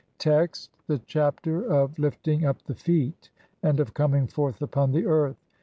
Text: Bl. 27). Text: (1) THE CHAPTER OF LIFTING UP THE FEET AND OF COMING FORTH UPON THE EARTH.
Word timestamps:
Bl. 0.17 0.23
27). 0.31 0.35
Text: 0.47 0.69
(1) 0.87 0.97
THE 0.97 1.03
CHAPTER 1.05 1.63
OF 1.63 1.99
LIFTING 1.99 2.43
UP 2.43 2.59
THE 2.63 2.73
FEET 2.73 3.29
AND 3.61 3.79
OF 3.79 3.93
COMING 3.93 4.25
FORTH 4.25 4.59
UPON 4.63 4.93
THE 4.93 5.05
EARTH. 5.05 5.37